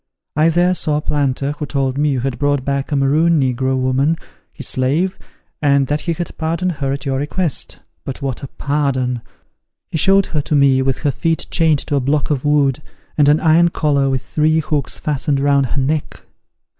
[0.35, 3.77] I there saw a planter, who told me you had brought back a Maroon negro
[3.77, 4.17] woman,
[4.51, 5.15] his slave,
[5.61, 7.81] and that he had pardoned her at your request.
[8.03, 9.21] But what a pardon!
[9.91, 12.81] he showed her to me with her feet chained to a block of wood,
[13.15, 16.25] and an iron collar with three hooks fastened round her neck!